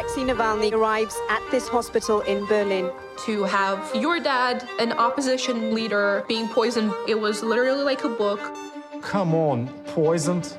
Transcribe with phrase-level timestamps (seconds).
[0.00, 2.90] Alexei Navalny arrives at this hospital in Berlin.
[3.26, 8.40] To have your dad, an opposition leader, being poisoned, it was literally like a book.
[9.02, 10.58] Come on, poisoned?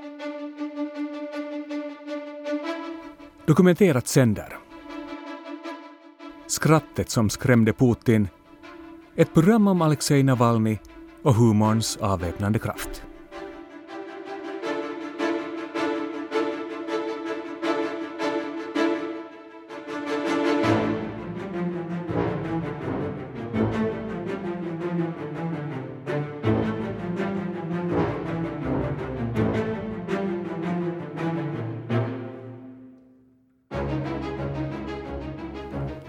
[3.45, 4.57] Dokumenterat sänder.
[6.47, 8.27] Skrattet som skrämde Putin.
[9.15, 10.77] Ett program om Alexej Navalny
[11.23, 13.03] och humorns avväpnande kraft.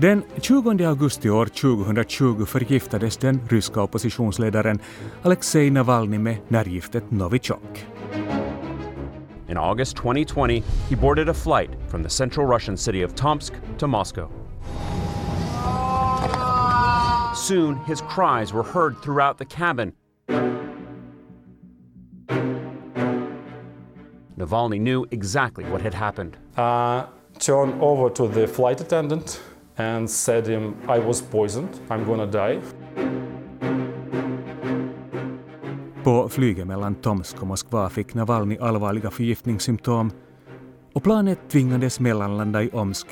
[0.02, 4.78] Den 20 augusti år 2020 förgiftades den ryska oppositionsledaren
[5.22, 7.86] Alexej Navalny med nervgiftet Novichok.
[9.48, 13.86] In August 2020, he boarded a flight from the central Russian city of Tomsk to
[13.86, 14.28] Moscow.
[17.34, 19.92] Soon, his cries were heard throughout the cabin.
[24.36, 26.36] Navalny knew exactly what had happened.
[26.56, 27.02] Uh,
[27.38, 29.40] turned over to the flight attendant
[29.76, 32.60] and said him, I was poisoned, I'm gonna die.
[36.04, 40.10] På flyget mellan Tomsk och Moskva fick Navalny allvarliga förgiftningssymptom
[40.92, 43.06] och planet tvingades mellanlanda i Omsk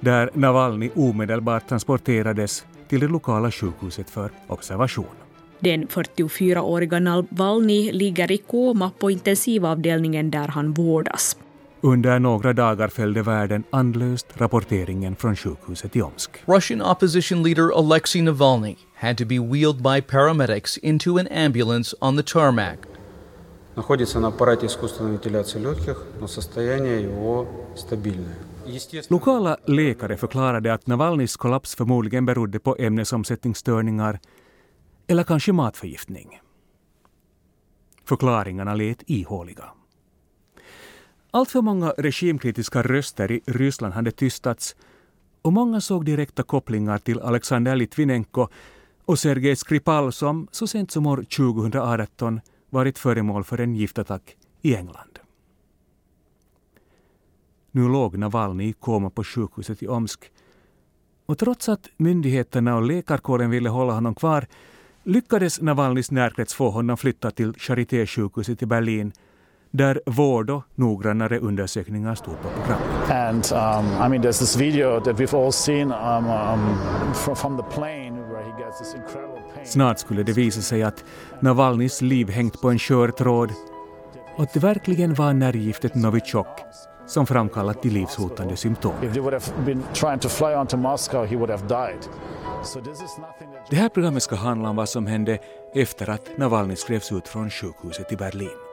[0.00, 5.14] där Navalny omedelbart transporterades till det lokala sjukhuset för observation.
[5.60, 11.36] Den 44-åriga Navalny ligger i koma på intensivavdelningen där han vårdas.
[11.83, 16.31] Under några dagar följde världen andlöst rapporteringen från sjukhuset i Omsk.
[16.45, 22.17] Russian opposition leader Alexei Navalny had to be wheeled by paramedics into an ambulance on
[22.17, 22.77] the tarmac.
[23.75, 28.35] Находится на аппарате искусственной вентиляции легких, но состояние его стабильное.
[29.09, 34.19] Lokala läkare förklarade att Navalnys kollaps förmodligen berodde på ämnesomsättningsstörningar
[35.07, 36.39] eller kanske matförgiftning.
[38.05, 39.63] Förklaringarna lät ihåliga.
[41.34, 44.76] Allt för många regimkritiska röster i Ryssland hade tystats
[45.42, 48.48] och många såg direkta kopplingar till Alexander Litvinenko
[49.04, 52.40] och Sergej Skripal som så sent som år 2018
[52.70, 55.18] varit föremål för en giftattack i England.
[57.70, 60.30] Nu låg Navalny i koma på sjukhuset i Omsk
[61.26, 64.46] och trots att myndigheterna och läkarkåren ville hålla honom kvar
[65.02, 69.12] lyckades Navalnys närkrets få honom flyttad till Charité-sjukhuset i Berlin
[69.74, 73.10] där vård och noggrannare undersökningar stod på programmet.
[73.10, 77.62] And um, I mean, there's this video that we've all seen um, um, from, the
[77.74, 79.66] plane where he gets this incredible pain.
[79.66, 81.04] Snart skulle det visa sig att
[81.40, 83.52] Navalnys liv hängt på en skör tråd
[84.36, 86.60] och att det verkligen var nervgiftet Novichok
[87.06, 89.04] som framkallat de livshotande symptomen.
[89.04, 92.08] If they would have been trying to fly onto Moscow, he would have died.
[92.62, 95.38] So this is nothing that Det här programmet ska handla om vad som hände
[95.74, 98.63] efter att Navalny skrevs ut från sjukhuset i Berlin.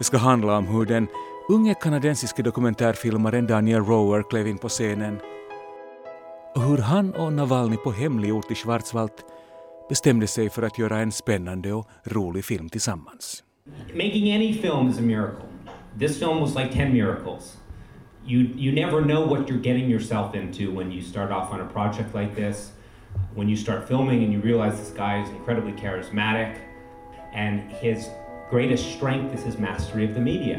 [0.00, 1.08] Det ska handla om hur den
[1.48, 5.20] unge kanadensiske dokumentärfilmaren Daniel Rower klev in på scenen
[6.54, 9.10] och hur han och Navalny på hemlig ort i Schwarzwald
[9.88, 13.44] bestämde sig för att göra en spännande och rolig film tillsammans.
[13.94, 15.48] Making any film is a miracle.
[15.98, 17.56] This film was like 10 miracles.
[18.26, 21.68] You, you never know what you're getting yourself into when you start off on a
[21.72, 22.72] project like this.
[23.34, 26.54] When you start filming and you realize this guy is incredibly charismatic
[27.34, 28.08] and his
[28.50, 30.58] greatest strength is his mastery of the media.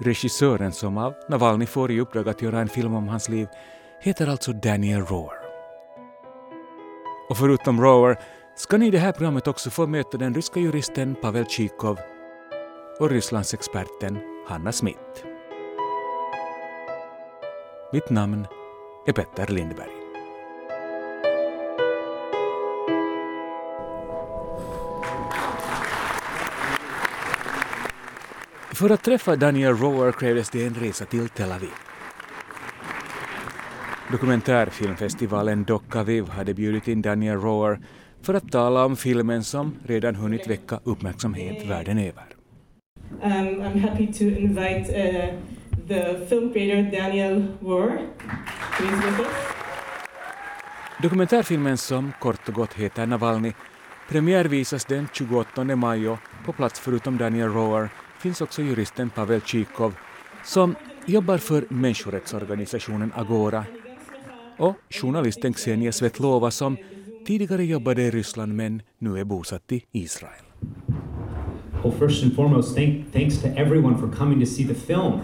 [0.00, 3.48] Regissören som av Navalny får i uppdrag att göra en film om hans liv
[4.00, 5.32] heter alltså Daniel Rohr.
[7.28, 8.18] Och förutom Rohr
[8.56, 11.98] ska ni i det här programmet också få möta den ryska juristen Pavel Tjikov
[13.00, 15.26] och Rysslandsexperten Hanna Smith.
[17.92, 18.46] Mitt namn
[19.06, 19.99] är Petter Lindberg.
[28.80, 31.70] För att träffa Daniel Rower krävdes det en resa till Tel Aviv.
[34.12, 37.80] Dokumentärfilmfestivalen Dock-Aviv hade bjudit in Daniel Rower
[38.22, 42.24] för att tala om filmen som redan hunnit väcka uppmärksamhet världen över.
[43.22, 45.34] Um, I'm happy to invite uh,
[45.88, 47.98] the film creator Daniel Rohr.
[51.02, 53.52] Dokumentärfilmen som kort och gott heter Navalny
[54.08, 57.88] premiärvisas den 28 maj på plats förutom Daniel Rower
[58.20, 59.94] finns också juristen Pavel Tjikov
[60.44, 60.74] som
[61.06, 63.64] jobbar för människorättsorganisationen Agora
[64.58, 66.76] och journalisten Xenia Svetlova som
[67.26, 70.44] tidigare jobbade i Ryssland men nu är bosatt i Israel.
[71.82, 75.20] Well, first and foremost, thank, thanks to everyone for coming to see the film.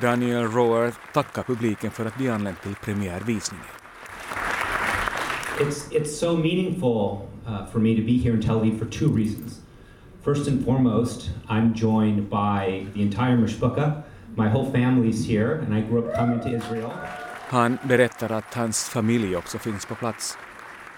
[0.00, 3.66] Daniel Rower tackar publiken för att de anlänt till premiärvisningen.
[5.60, 9.16] It's, it's so meaningful uh, for me to be here in Tel Aviv for two
[9.16, 9.63] reasons.
[10.24, 14.02] First and foremost, I'm joined by the entire Mishpucha.
[14.36, 16.92] My whole family's here, and I grew up coming to Israel.
[17.48, 20.38] Han berättar att hans familj också finns på plats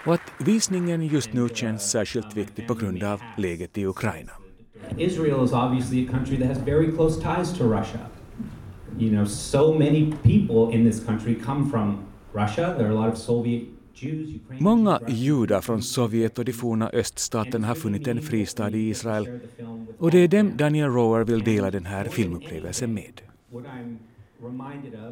[0.05, 4.31] och att visningen just nu känns särskilt viktig på grund av läget i Ukraina.
[4.97, 7.99] Israel is obviously a country that has very close ties to Russia.
[8.99, 11.97] You know, so many people in this country come from
[12.33, 12.75] Russia.
[12.77, 13.76] There are a lot of Soviet.
[14.59, 19.39] Många judar från Sovjet och de forna öststaterna har funnit en fristad i Israel
[19.97, 23.21] och det är dem Daniel Rower vill dela den här filmupplevelsen med.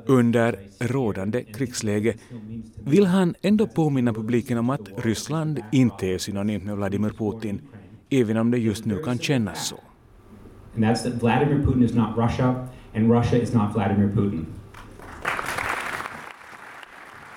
[0.05, 2.15] Under rådande krigsläge
[2.83, 7.61] vill han ändå påminna publiken om att Ryssland inte är synonymt med Vladimir Putin,
[8.09, 9.79] även om det just nu kan kännas så.
[10.75, 14.54] and that's that Vladimir Putin is not Russia, and Russia is not Vladimir Putin.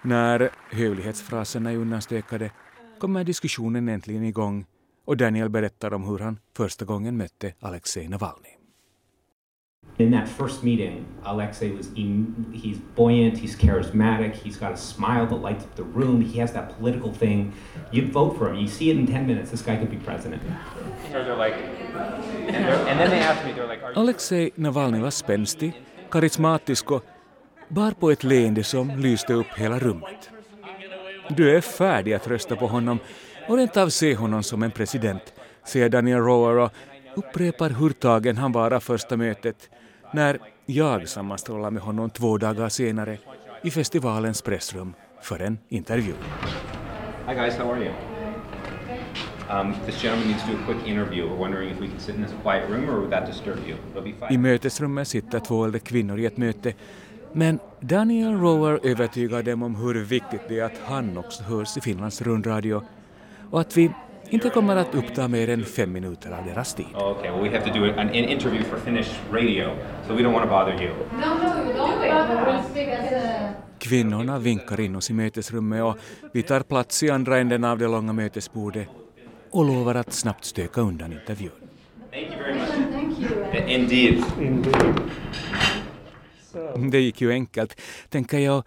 [0.09, 2.51] När hövlighetsfraserna är undanstökade
[2.99, 4.67] kommer diskussionen äntligen igång
[5.05, 8.49] och Daniel berättar om hur han första gången mötte Alexej Navalny.
[9.97, 11.87] In that first meeting, Alexei was
[12.53, 16.53] he's buoyant, he's charismatic, he's got a smile that lights up the room, he has
[16.53, 17.53] that political thing.
[17.93, 20.43] You vote for him, you see it in 10 minutes, this guy could be president.
[21.13, 24.51] So they're like, and, they're, and then they asked me, they're like, are you Alexej
[24.55, 25.73] Navalny var spänstig,
[26.11, 27.05] karismatisk och
[27.69, 30.31] bar på ett leende som lyste upp hela rummet.
[31.29, 32.99] Du är färdig att rösta på honom
[33.49, 35.35] och rent av se honom som en president,
[35.65, 36.73] säger Daniel Rower och
[37.15, 39.71] upprepar hur tagen han var av första mötet
[40.13, 43.19] när jag sammanstrålar med honom två dagar senare
[43.63, 46.13] i festivalens pressrum för en intervju.
[47.29, 47.93] Hi guys, how are you?
[49.51, 51.25] Um, this gentleman needs to do a quick interview.
[51.29, 53.77] We're wondering if we can sit in this quiet room or would that disturb you?
[53.91, 54.41] It'll be I fine.
[54.43, 56.75] mötesrummet sitter två äldre kvinnor i ett möte
[57.33, 61.81] men Daniel Rower övertygar dem om hur viktigt det är att han också hörs i
[61.81, 62.83] Finlands rundradio
[63.51, 63.91] och att vi
[64.31, 66.87] inte kommer att uppta mer än fem minuter av deras tid.
[66.95, 69.71] Oh, okay, well we have to do an, an interview for Finnish radio,
[70.07, 70.93] so we don't want to bother you.
[73.79, 75.97] Kvinnorna vinkar in oss i mötesrummet och
[76.33, 78.89] vi tar plats i andra änden av det långa mötesbordet
[79.51, 81.51] och lovar att snabbt stöka undan intervjun.
[82.13, 82.69] Thank you very much.
[83.69, 84.25] Indeed.
[86.91, 88.63] Det gick ju enkelt, tänker jag.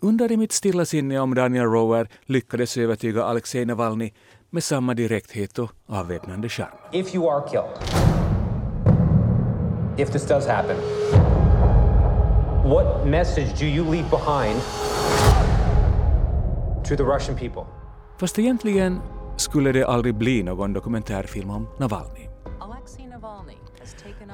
[0.00, 4.12] Undrar i mitt stilla sinne om Daniel Rower lyckades övertyga Alexej Navalny
[4.50, 6.68] med samma direkthet och avväpnande charm.
[6.92, 7.82] If you are killed,
[9.98, 10.76] if this does happen,
[12.64, 14.60] what message do you leave behind
[16.88, 17.62] to the Russian people?
[18.18, 19.00] Fast egentligen
[19.36, 22.30] skulle det aldrig bli någon dokumentärfilm om Navalny.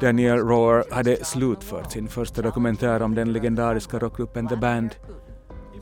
[0.00, 4.94] Daniel Rohr hade slutfört sin första dokumentär om den legendariska rockgruppen The Band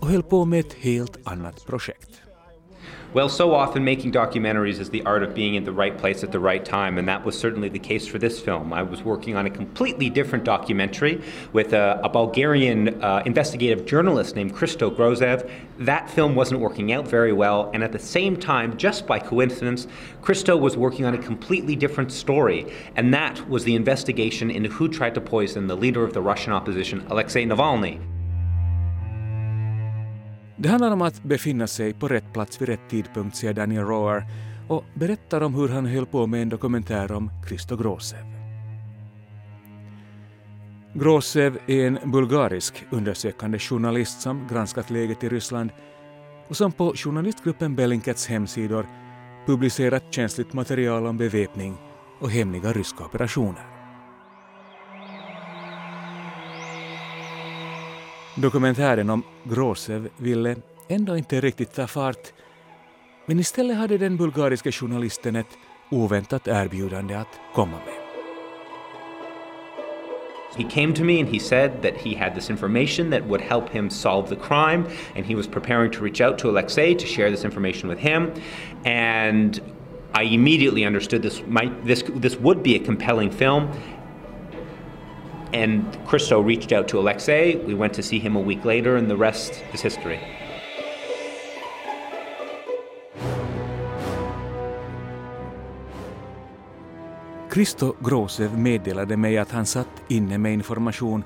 [0.00, 2.10] och höll på med ett helt annat projekt.
[3.14, 6.32] Well, so often making documentaries is the art of being in the right place at
[6.32, 8.72] the right time, and that was certainly the case for this film.
[8.72, 11.22] I was working on a completely different documentary
[11.52, 15.48] with a, a Bulgarian uh, investigative journalist named Christo Grozev.
[15.78, 19.86] That film wasn't working out very well, and at the same time, just by coincidence,
[20.20, 24.88] Christo was working on a completely different story, and that was the investigation into who
[24.88, 28.00] tried to poison the leader of the Russian opposition, Alexei Navalny.
[30.56, 34.24] Det handlar om att befinna sig på rätt plats vid rätt tidpunkt, säger Daniel Roar
[34.68, 38.18] och berättar om hur han höll på med en dokumentär om Christo Grosev.
[40.94, 45.70] Grosev är en bulgarisk undersökande journalist som granskat läget i Ryssland
[46.48, 48.86] och som på journalistgruppen Bellingcats hemsidor
[49.46, 51.76] publicerat känsligt material om beväpning
[52.20, 53.73] och hemliga ryska operationer.
[58.36, 60.56] Dokumentären om Grosev ville
[60.88, 62.32] ändå inte riktigt ta fart
[63.26, 65.58] men istället hade den bulgariska journalisten ett
[65.90, 67.94] oväntat erbjudande att komma med.
[70.56, 73.68] He came to me and he said that he had this information that would help
[73.70, 74.84] him solve the crime,
[75.16, 78.32] and he was preparing to reach out to Alexei to share this information with him.
[78.84, 79.60] And
[80.14, 83.68] I immediately understood this might this this would be a compelling film.
[85.54, 87.56] And Christo reached out to Alexei.
[87.66, 90.18] We went to see him a week later, and the rest is history.
[97.50, 101.24] Christo Grosev meddelade mig att han satt inne med information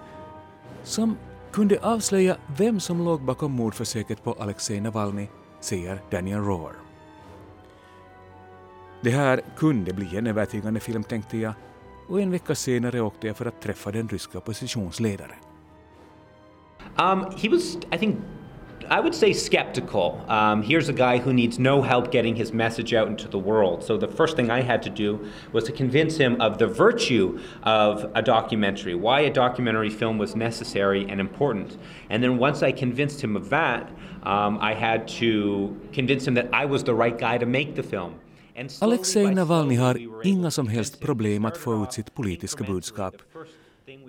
[0.82, 1.16] som
[1.52, 5.26] kunde avslöja vem som låg bakom mordförsöket på Alexej Navalny,
[5.60, 6.72] säger Daniel Rohr.
[9.00, 11.52] Det här kunde bli en övertygande film tänkte jag
[12.08, 15.36] och en vecka senare åkte jag för att träffa den ryska oppositionsledaren.
[16.96, 18.16] Um, he was, I think,
[18.90, 20.20] I would say skeptical.
[20.28, 23.82] Um, here's a guy who needs no help getting his message out into the world.
[23.82, 25.18] So the first thing I had to do
[25.52, 30.34] was to convince him of the virtue of a documentary, why a documentary film was
[30.34, 31.76] necessary and important.
[32.08, 33.90] And then once I convinced him of that,
[34.22, 37.82] um, I had to convince him that I was the right guy to make the
[37.82, 38.14] film.
[38.80, 43.14] Alexej Navalny har inga som helst problem att få ut sitt politiska budskap.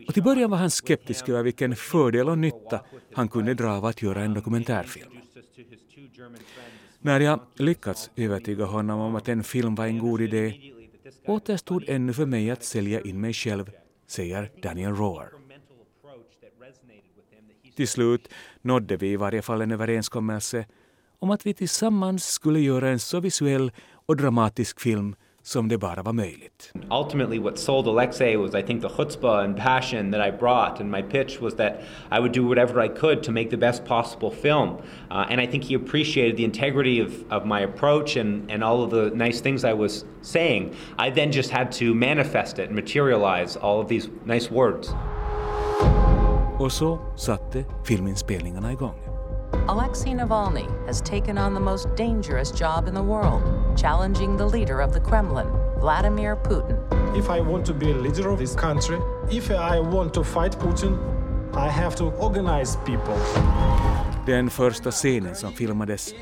[0.07, 2.79] Och till början var han skeptisk över vilken fördel och nytta
[3.13, 5.11] han kunde dra av att göra en dokumentärfilm.
[6.99, 10.53] När jag lyckats övertyga honom om att en film var en god idé
[11.27, 13.71] återstod ännu för mig att sälja in mig själv,
[14.07, 15.29] säger Daniel Rohr.
[17.75, 18.29] Till slut
[18.61, 20.65] nådde vi i varje fall en överenskommelse
[21.19, 23.71] om att vi tillsammans skulle göra en så visuell
[24.09, 26.73] och dramatisk film som det bara var möjligt.
[26.91, 30.91] Ultimately what sold Alexei was I think the chutzpah and passion that I brought and
[30.91, 31.73] my pitch was that
[32.11, 34.69] I would do whatever I could to make the best possible film.
[35.11, 38.83] Uh, and I think he appreciated the integrity of, of my approach and, and all
[38.83, 40.75] of the nice things I was saying.
[40.97, 44.93] I then just had to manifest it and materialize all of these nice words.
[46.59, 49.08] Och så satte filminspelningarna igång.
[49.67, 53.41] Alexei Navalny has taken on the most dangerous job in the world,
[53.77, 55.47] challenging the leader of the Kremlin,
[55.79, 56.77] Vladimir Putin.
[57.17, 58.97] If I want to be a leader of this country,
[59.31, 60.97] if I want to fight Putin,
[61.53, 63.15] I have to organize people.
[64.25, 66.13] Den första scenen som filmades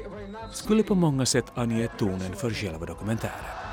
[0.51, 3.66] skulle på många sätt ange tonen för själva dokumentären.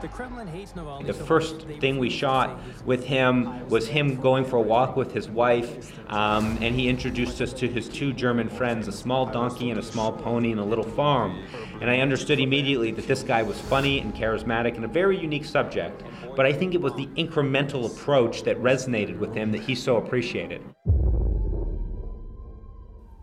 [0.00, 5.28] The first thing we shot with him was him going for a walk with his
[5.28, 9.78] wife, um, and he introduced us to his two German friends, a small donkey and
[9.78, 11.42] a small pony, and a little farm.
[11.80, 15.44] And I understood immediately that this guy was funny and charismatic and a very unique
[15.44, 16.02] subject.
[16.36, 19.96] But I think it was the incremental approach that resonated with him that he so
[19.96, 20.60] appreciated.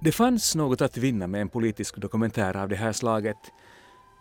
[0.05, 3.37] Det fanns något att vinna med en politisk dokumentär av det här slaget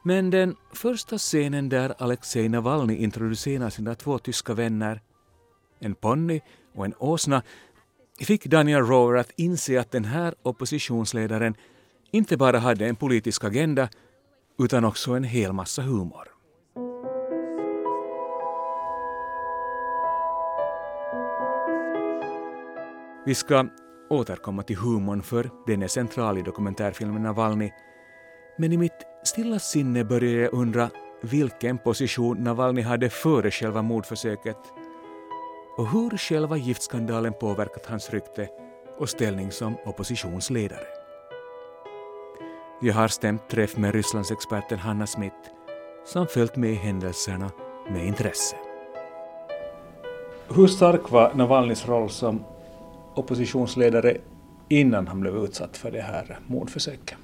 [0.07, 5.01] men den första scenen där Alexej Navalny introducerar sina två tyska vänner,
[5.79, 6.41] en ponny
[6.75, 7.43] och en åsna,
[8.21, 11.55] fick Daniel Rower att inse att den här oppositionsledaren
[12.11, 13.89] inte bara hade en politisk agenda
[14.59, 16.29] utan också en hel massa humor.
[23.27, 23.67] Vi ska
[24.11, 27.71] återkomma till humorn för den är central i dokumentärfilmen Navalny
[28.59, 30.91] men i mitt stilla sinne började jag undra
[31.23, 34.59] vilken position Navalny hade före själva mordförsöket
[35.77, 38.49] och hur själva giftskandalen påverkat hans rykte
[38.99, 40.87] och ställning som oppositionsledare.
[42.81, 45.37] Jag har stämt träff med Rysslandsexperten Hanna Smith
[46.07, 47.51] som följt med händelserna
[47.89, 48.57] med intresse.
[50.49, 52.45] Hur stark var Navalnys roll som
[53.15, 54.17] oppositionsledare
[54.69, 57.19] innan han blev utsatt för det här mordförsöket?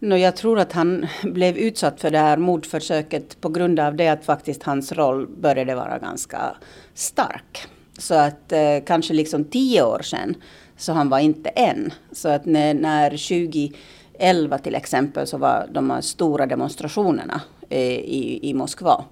[0.00, 4.08] No, jag tror att han blev utsatt för det här mordförsöket på grund av det
[4.08, 6.56] att faktiskt hans roll började vara ganska
[6.94, 7.66] stark.
[7.98, 10.34] Så att eh, kanske liksom tio år sedan
[10.76, 11.92] så han var inte en.
[12.12, 18.38] Så att när, när 2011 till exempel så var de här stora demonstrationerna eh, i,
[18.42, 19.04] i Moskva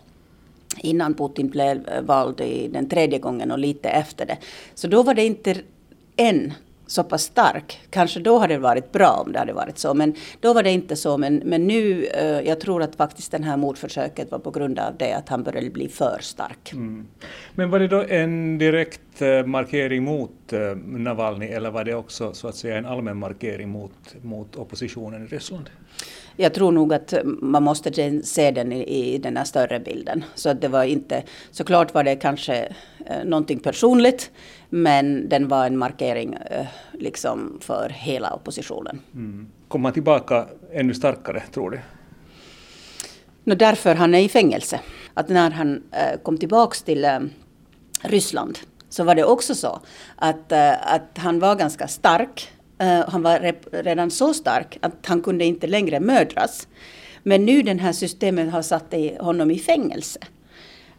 [0.78, 4.38] innan Putin blev vald i den tredje gången och lite efter det.
[4.75, 5.57] Så då var det inte
[6.16, 6.52] en
[6.87, 7.81] så pass stark.
[7.90, 9.95] Kanske då hade det varit bra om det hade varit så.
[9.95, 11.19] Men då var det inte så.
[11.19, 14.97] Men, men nu, eh, jag tror att faktiskt det här mordförsöket var på grund av
[14.99, 16.73] det att han började bli för stark.
[16.73, 17.07] Mm.
[17.55, 22.35] Men var det då en direkt eh, markering mot eh, Navalny eller var det också
[22.35, 25.71] så att säga en allmän markering mot, mot oppositionen i Ryssland?
[26.37, 30.25] Jag tror nog att man måste se den i, i den här större bilden.
[30.35, 32.73] Så det var inte, såklart var det kanske
[33.07, 34.31] eh, någonting personligt,
[34.69, 39.00] men den var en markering eh, liksom för hela oppositionen.
[39.14, 39.49] Mm.
[39.69, 41.81] Kommer han tillbaka ännu starkare, tror du?
[43.45, 44.81] No, därför han är i fängelse.
[45.14, 47.19] Att när han eh, kom tillbaks till eh,
[48.00, 49.81] Ryssland så var det också så
[50.16, 52.49] att, eh, att han var ganska stark
[52.83, 56.68] Uh, han var redan så stark att han kunde inte längre mödras.
[57.23, 60.18] Men nu den här systemet har satt honom i fängelse.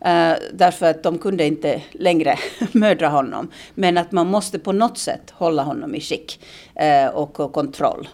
[0.02, 2.38] Uh, därför att de kunde inte längre
[2.72, 3.52] mödra honom.
[3.76, 6.40] Men att man måste på något sätt hålla honom i skick
[6.82, 8.08] uh, och, och kontroll.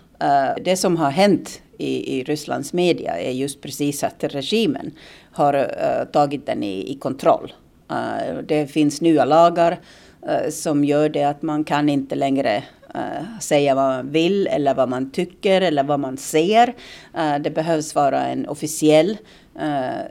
[0.61, 4.91] det som har hänt i, i Rysslands media är just precis att regimen
[5.31, 7.53] har tagit den i, i kontroll.
[8.47, 9.77] det finns nya lagar uh,
[10.27, 12.63] Eh, som gör det att man kan inte längre
[12.95, 16.67] uh, säga vad man vill eller vad man tycker eller vad man ser.
[17.17, 19.17] Uh, det behövs vara en officiell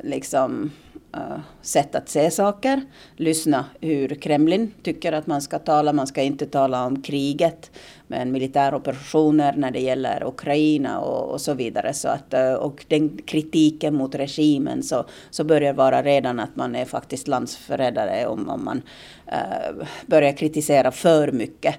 [0.03, 0.69] liksom, uh,
[1.15, 2.83] Eh, sätt att se saker.
[3.17, 5.93] Lyssna hur Kremlin tycker att man ska tala.
[5.93, 7.71] Man ska inte tala om kriget,
[8.07, 11.95] men militäroperationer när det gäller Ukraina och, och så vidare.
[11.95, 16.75] Så att, eh, och den kritiken mot regimen så, så börjar vara redan att man
[16.75, 18.83] är faktiskt landsförrädare om, om man
[19.27, 21.75] äh, börjar kritisera för mycket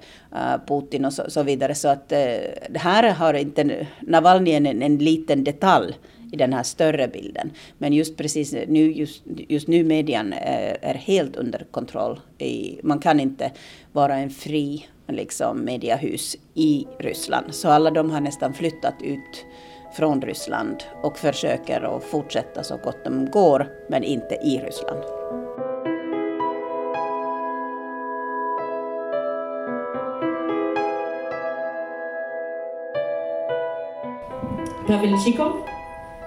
[0.68, 1.75] Putin och så, så, vidare.
[1.75, 5.94] Så att det här har inte Navalny en, en liten detalj
[6.34, 7.52] i den här större bilden.
[7.78, 12.20] Men just precis nu, just, just nu median är, är helt under kontroll.
[12.38, 13.52] I, man kan inte
[13.92, 17.56] vara en fri liksom, mediehus i Ryssland.
[17.56, 19.46] Så alla de har nästan flyttat ut
[19.98, 25.04] från Ryssland och försöker att fortsätta så gott de går, men inte i Ryssland.
[34.88, 35.73] Pavel Chikov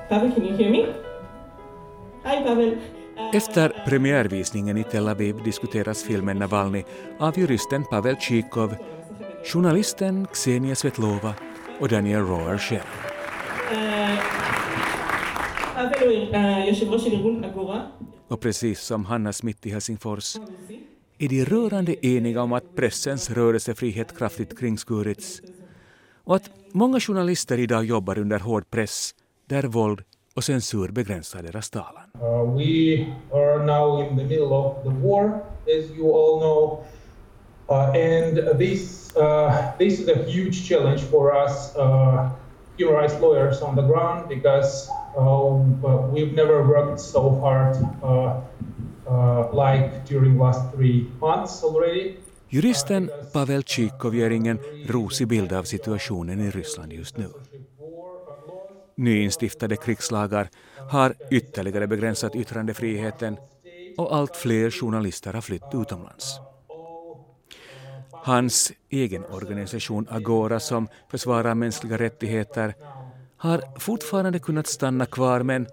[0.08, 0.86] Pavel, can you hear me?
[2.24, 2.76] Hi Pavel.
[3.34, 6.84] Efter premiärvisningen i Tel Aviv diskuteras filmen Navalny
[7.18, 8.74] av juristen Pavel Chikov,
[9.44, 11.34] journalisten Ksenia Svetlova
[11.80, 12.82] och Daniel Roer själv.
[18.28, 20.36] Och precis som Hanna Smith i Helsingfors
[21.18, 25.40] är de rörande eniga om att pressens rörelsefrihet kraftigt kringskurits
[26.24, 29.14] och att många journalister idag jobbar under hård press
[29.46, 30.02] där våld
[30.34, 32.02] och censur begränsar deras talan.
[32.14, 35.40] Uh, we are now in the middle of the war,
[35.78, 36.84] as you all know,
[37.68, 42.30] uh, and this uh, this is a huge challenge for us uh,
[42.78, 48.40] human rights lawyers on the ground because uh, we've never worked so hard uh,
[49.52, 52.16] like during last three months already.
[52.48, 57.28] Juristen Pavel Tjikov ger ingen rosig bild av situationen i Ryssland just nu.
[58.96, 60.48] Nyinstiftade krigslagar
[60.90, 63.36] har ytterligare begränsat yttrandefriheten
[63.96, 66.40] och allt fler journalister har flytt utomlands.
[68.12, 72.74] Hans egen organisation Agora som försvarar mänskliga rättigheter
[73.36, 75.66] har fortfarande kunnat stanna kvar men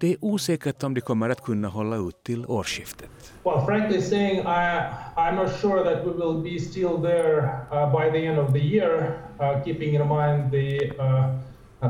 [0.00, 3.10] det är osäkert om de kommer att kunna hålla ut till årsskiftet.
[3.44, 4.80] Well, frankly saying, I,
[5.16, 8.58] I'm not sure that we will be still there uh, by the end of the
[8.58, 11.38] year, uh, keeping in mind the uh,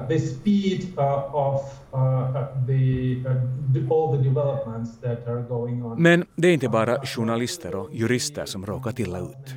[0.08, 1.62] the speed uh, of
[1.94, 6.02] uh, the, uh, all the developments that are going on.
[6.02, 9.54] Men det är inte bara journalister och jurister som råkat illa ut.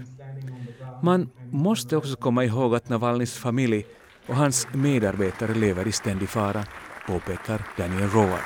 [1.04, 3.86] Man måste också komma ihåg att Navalnys familj
[4.28, 6.64] och hans medarbetare lever i ständig fara,
[7.08, 8.40] påpekar Daniel Roar.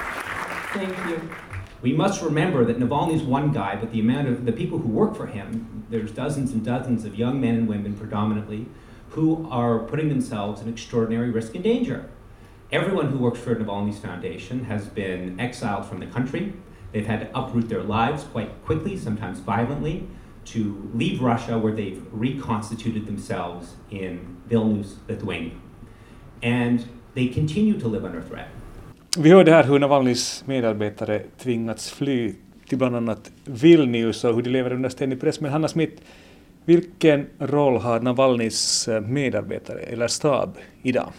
[0.74, 1.20] Thank you.
[1.82, 5.16] We must remember that Navalny's one guy, but the amount of the people who work
[5.16, 8.66] for him, there's dozens and dozens of young men and women predominantly,
[9.16, 12.10] who are putting themselves in extraordinary risk and danger.
[12.72, 16.54] Everyone who works for Navalny's foundation has been exiled from the country.
[16.92, 20.04] They've had to uproot their lives quite quickly, sometimes violently,
[20.46, 25.54] to leave Russia, where they've reconstituted themselves in Vilnius, Lithuania.
[26.44, 28.48] And they continue to live under threat.
[29.18, 32.36] Vi hörde här hur Navalnys medarbetare tvingats fly
[32.70, 35.42] till bland annat Vilnius och hur de lever under ständig press.
[35.42, 36.02] Men Hanna Smith,
[36.66, 41.12] vilken roll har Navalnys eh, medarbetare eller stab idag?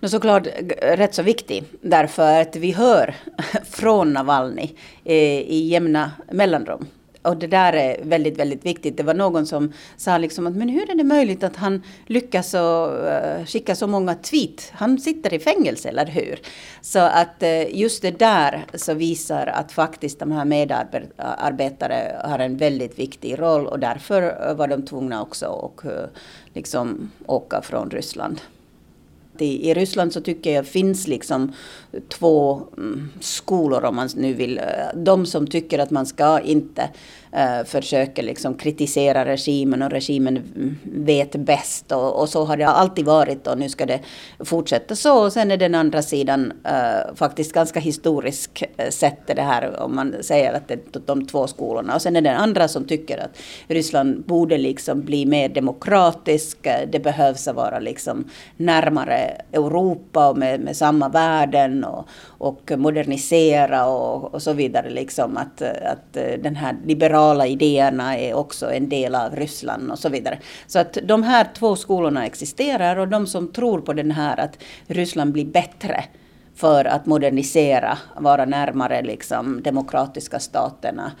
[0.00, 0.46] No, såklart
[0.82, 3.14] rätt så viktig, därför att vi hör
[3.70, 4.70] från Navalny
[5.04, 6.86] eh, i jämna mellanrum
[7.22, 8.96] och det där är väldigt, väldigt viktigt.
[8.96, 12.54] Det var någon som sa liksom att men hur är det möjligt att han lyckas
[12.54, 14.70] och, uh, skicka så många tweet?
[14.72, 16.40] Han sitter i fängelse, eller hur?
[16.80, 22.56] Så att uh, just det där så visar att faktiskt de här medarbetare har en
[22.56, 25.92] väldigt viktig roll och därför var de tvungna också att uh,
[26.54, 28.40] liksom åka från Ryssland
[29.42, 31.52] i, i Ryssland så tycker jag finns liksom
[32.08, 34.60] två mm, skolor om man nu vill.
[34.94, 36.88] De som tycker att man ska inte
[37.32, 40.42] eh, försöker liksom kritisera regimen och regimen
[40.82, 44.00] vet bäst och, och, så har det alltid varit och nu ska det
[44.44, 45.24] fortsätta så.
[45.24, 49.96] Och sen är den andra sidan eh, faktiskt ganska historisk eh, sett det här om
[49.96, 51.94] man säger att det är de två skolorna.
[51.94, 53.38] Och sen är det den andra som tycker att
[53.68, 56.66] Ryssland borde liksom bli mer demokratisk.
[56.66, 58.24] Eh, det behövs att vara liksom
[58.56, 64.90] närmare Europa och med, med samma värden och, och modernisera och, och, så vidare.
[64.90, 66.12] Liksom att, eh, att
[66.42, 70.38] den här liberala idéerna är också en del av Ryssland och så vidare.
[70.66, 74.58] Så att de här två skolorna existerar och de som tror på den här att
[74.86, 76.04] Ryssland blir bättre
[76.54, 81.12] för att modernisera, vara närmare liksom demokratiska staterna.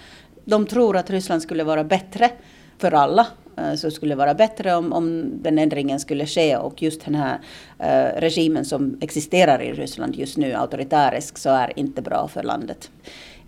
[0.44, 2.30] De tror att Ryssland skulle vara bättre
[2.78, 6.82] för alla eh, så skulle det vara bättre om, om den ändringen skulle ske och
[6.82, 7.38] just den här
[7.78, 12.90] eh, regimen som existerar i Ryssland just nu, auktoritärisk, så är inte bra för landet.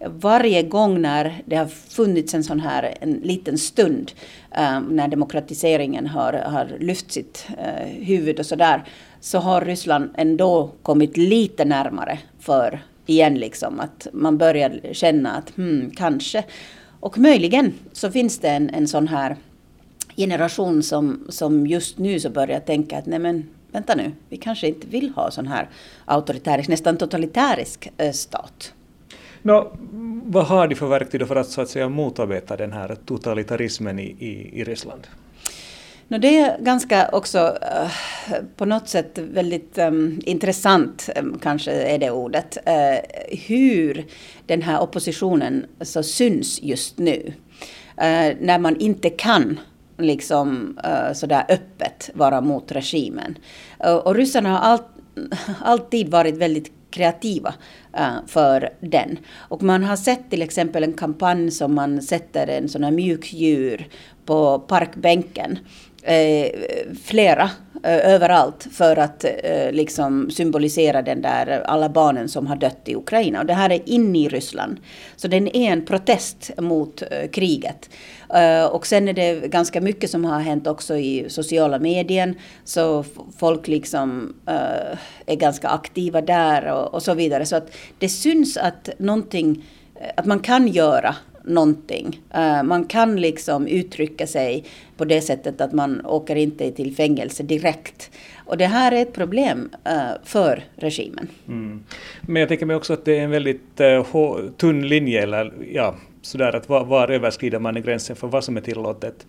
[0.06, 4.12] Varje gång när det har funnits en sån här en liten stund
[4.50, 8.84] eh, när demokratiseringen har, har lyft sitt eh, huvud och sådär
[9.20, 15.56] så har Ryssland ändå kommit lite närmare för igen liksom att man börjar känna att
[15.56, 16.44] hmm, kanske
[17.00, 19.36] och möjligen så finns det en, en sån här
[20.16, 24.68] generation som, som just nu så börjar tänka att nej men vänta nu, vi kanske
[24.68, 25.68] inte vill ha sån här
[26.04, 28.72] auktoritärisk, nästan totalitärisk eh, stat.
[29.42, 29.72] Nå,
[30.24, 34.16] vad har de för verktyg för att så att säga motarbeta den här totalitarismen i,
[34.18, 35.06] i, i Ryssland?
[36.08, 37.90] No, det är ganska också uh,
[38.56, 44.04] på något sätt väldigt um, intressant, um, kanske är det ordet, uh, hur
[44.46, 47.32] den här oppositionen så syns just nu.
[47.98, 49.60] Uh, när man inte kan
[49.98, 53.38] liksom uh, sådär öppet vara mot regimen.
[53.86, 54.80] Uh, och ryssarna har all,
[55.60, 57.54] alltid varit väldigt kreativa
[57.96, 59.18] eh, för den.
[59.34, 63.88] Och man har sett till exempel en kampanj som man sätter en sån här mjukdjur
[64.26, 65.58] på parkbänken.
[66.02, 66.46] Eh,
[67.04, 67.50] flera
[67.84, 72.94] eh, överallt för att eh, liksom symbolisera den där alla barnen som har dött i
[72.94, 73.40] Ukraina.
[73.40, 74.76] Och det här är inne i Ryssland.
[75.16, 77.90] Så den är en protest mot eh, kriget.
[78.34, 82.34] Eh, och sen är det ganska mycket som har hänt också i sociala medier.
[82.64, 83.04] Så
[83.38, 87.46] folk liksom eh, är ganska aktiva där och, och så vidare.
[87.46, 89.64] Så att det syns att någonting,
[89.94, 92.20] eh, att man kan göra någonting.
[92.64, 94.64] Man kan liksom uttrycka sig
[94.96, 98.10] på det sättet att man åker inte till fängelse direkt.
[98.36, 99.70] Och det här är ett problem
[100.24, 101.28] för regimen.
[101.48, 101.84] Mm.
[102.20, 103.80] Men jag tänker mig också att det är en väldigt
[104.56, 108.60] tunn linje, eller ja, sådär att var, var överskrider man gränsen för vad som är
[108.60, 109.26] tillåtet?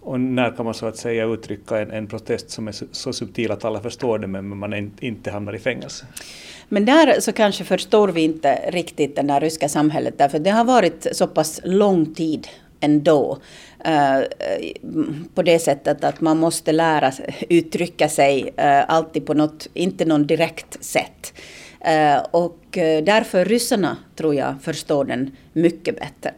[0.00, 3.12] Och när kan man så att säga uttrycka en, en protest som är så, så
[3.12, 6.06] subtil att alla förstår det men man inte hamnar i fängelse?
[6.68, 10.64] Men där så kanske förstår vi inte riktigt det där ryska samhället därför det har
[10.64, 12.48] varit så pass lång tid
[12.80, 13.38] ändå.
[13.86, 14.24] Uh,
[15.34, 17.12] på det sättet att man måste lära
[17.48, 21.32] uttrycka sig uh, alltid på något, inte någon direkt sätt.
[21.84, 26.32] Eh, och eh, därför ryssarna tror jag förstår den mycket bättre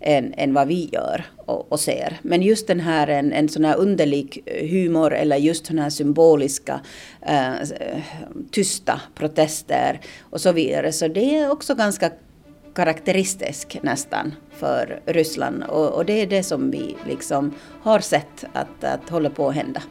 [0.00, 2.18] än, än vad vi gör och, och, ser.
[2.22, 6.80] Men just den här en, en sån här underlig humor eller just den här symboliska
[7.22, 7.52] eh,
[8.50, 10.92] tysta protester och så vidare.
[10.92, 12.10] Så det är också ganska
[12.74, 18.84] karaktäristisk nästan för Ryssland och, och, det är det som vi liksom har sett att,
[18.84, 19.82] att håller på att hända.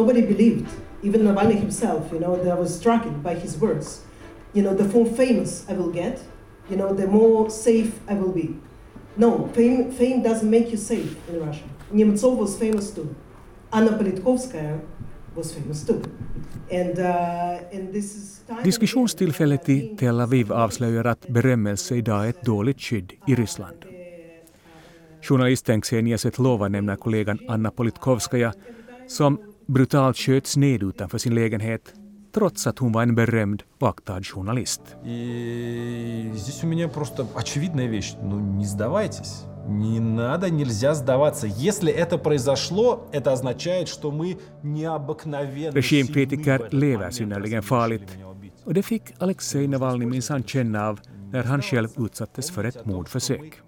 [0.00, 0.68] Nobody believed,
[1.06, 3.88] even Navalny himself, you know, I was struck by his words.
[4.54, 6.20] you know, the more famous I will get,
[6.70, 8.48] you know, the more safe I will be.
[9.16, 11.64] No, fame, fame doesn't make you safe in Russia.
[11.92, 13.14] Nemtsov was famous too.
[13.72, 14.80] Anna Politkovskaya
[15.34, 16.02] was famous too.
[16.70, 18.34] And, uh, and this is
[18.64, 23.84] Diskussionstillfället i Tel Aviv avslöjar att berömmelse idag är ett dåligt skydd i Ryssland.
[25.22, 28.52] Journalisten Xenia Svetlova nämner kollegan Anna Politkovskaja
[29.08, 31.93] som brutalt sköts ned utanför sin lägenhet
[32.33, 34.81] trots att hon var en berömd och aktad journalist.
[35.05, 38.15] И здесь у меня просто очевидная вещь.
[38.21, 39.45] Ну, не сдавайтесь.
[39.67, 41.47] Не надо, нельзя сдаваться.
[41.47, 48.17] Если это произошло, это означает, что мы необыкновенно Regimkritiker lever synnerligen farligt.
[48.65, 50.99] Och det fick Alexej Navalny minsann känna av
[51.31, 53.61] när han själv utsattes för ett mordförsök.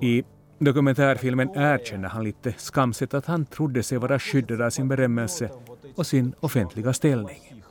[0.00, 0.24] I
[0.63, 5.49] dokumentärfilmen erkänner han lite skamset att han trodde sig vara skyddad av sin berömmelse
[5.95, 7.63] och sin offentliga ställning.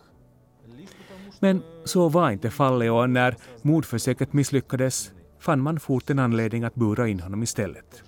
[1.41, 6.75] Men så var inte fallet och när mordförsöket misslyckades fann man fort en anledning att
[6.75, 8.03] bura in honom istället.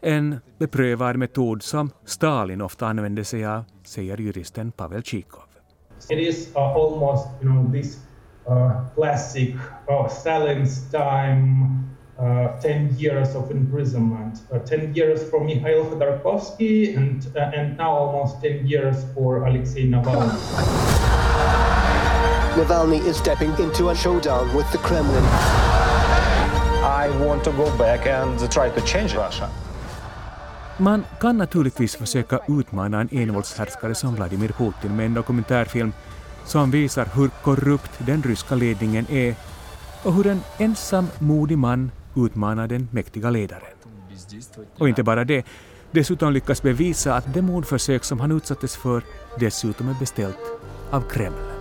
[0.00, 5.42] En beprövad metod som Stalin ofta använde sig av, säger juristen Pavel Chikov.
[6.10, 7.98] It is uh, almost, you know, this
[8.48, 9.54] uh, classic
[9.88, 11.84] uh, Stalin's time
[12.18, 17.90] uh, 10 years of imprisonment, uh, 10 years for Mikhail Khodorkovsky, and, uh, and now
[17.90, 20.38] almost 10 years for Alexei Navalny.
[22.56, 25.24] Navalny is stepping into a showdown with the Kremlin.
[26.84, 29.48] I want to go back and try to change Russia.
[30.78, 35.92] Man kan naturligtvis försöka utmana en envåldshärskare som Vladimir Putin med en dokumentärfilm
[36.44, 39.34] som visar hur korrupt den ryska ledningen är
[40.02, 43.76] och hur en ensam modig man utmana den mäktiga ledaren.
[44.78, 45.46] Och inte bara det,
[45.90, 49.02] dessutom lyckas bevisa att det mordförsök som han utsattes för
[49.38, 50.38] dessutom är beställt
[50.90, 51.54] av Kreml.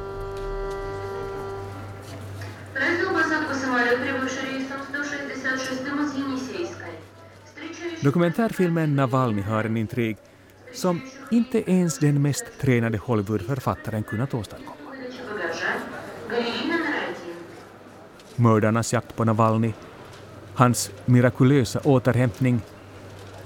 [8.02, 10.18] Dokumentärfilmen Navalny har en intrig
[10.74, 14.78] som inte ens den mest tränade Hollywoodförfattaren kunnat åstadkomma.
[18.36, 19.74] Mördarnas jakt på Navalny
[20.56, 22.62] hans mirakulösa återhämtning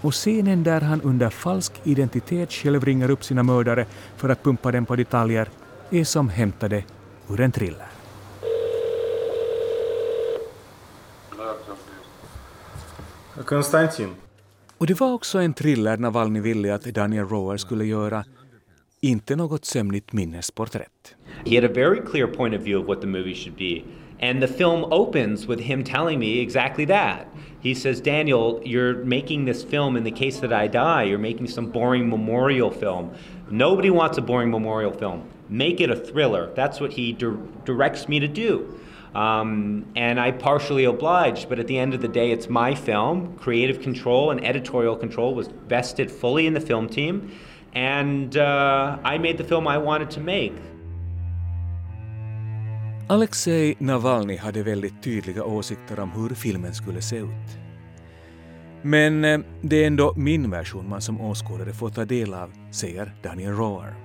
[0.02, 3.86] och scenen där han under falsk identitet själv ringer upp sina mördare
[4.18, 5.50] för att pumpa dem på detaljer
[5.90, 6.84] är som hämtade
[7.30, 7.88] ur en thriller.
[13.46, 14.10] Konstantin.
[14.78, 18.26] Och det var också en thriller Navalny ville att Daniel Rower skulle göra,
[19.02, 21.16] inte något sömnigt minnesporträtt.
[21.46, 23.82] He had a very clear point of view of what the movie should be.
[24.20, 27.28] And the film opens with him telling me exactly that.
[27.60, 31.04] He says, Daniel, you're making this film in the case that I die.
[31.04, 33.16] You're making some boring memorial film.
[33.50, 35.28] Nobody wants a boring memorial film.
[35.50, 36.52] Make it a thriller.
[36.54, 38.80] That's what he di- directs me to do.
[39.16, 43.36] Um, and I partially obliged, but at the end of the day, it's my film.
[43.38, 47.32] Creative control and editorial control was vested fully in the film team.
[47.74, 50.56] And uh, I made the film I wanted to make.
[53.10, 57.58] Alexei Navalny hade väldigt tydliga åsikter om hur filmen skulle se ut.
[58.82, 63.16] Men eh, det är ändå min version man som åskådare får ta del av, säger
[63.24, 63.96] Daniel Roar.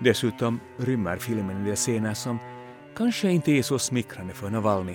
[0.00, 2.38] Dessutom rymmer filmen en del scener som
[2.96, 4.94] kanske inte är så smickrande för Navalny.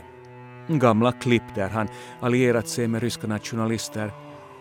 [0.67, 1.88] Gamla klipp där han
[2.19, 4.12] allierat sig med ryska nationalister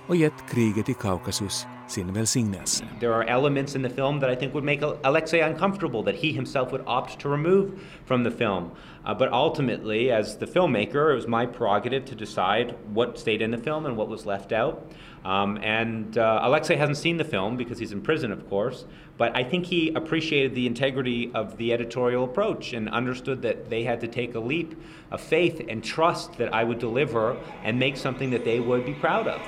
[0.06, 2.84] och gett kriget i Kaukasus sin välsignelse.
[3.00, 6.32] There are elements in the film that I think would make Alexei uncomfortable that he
[6.32, 7.70] himself would opt to remove
[8.04, 8.70] from the film.
[9.04, 13.50] Uh, but ultimately, as the filmmaker, it was my prerogative to decide what stayed in
[13.50, 14.92] the film and what was left out.
[15.24, 18.84] Um, and uh, Alexei hasn't seen the film because he's in prison, of course.
[19.18, 23.84] But I think he appreciated the integrity of the editorial approach and understood that they
[23.84, 27.96] had to take a leap of faith and trust that I would deliver and make
[27.96, 29.40] something that they would be proud of.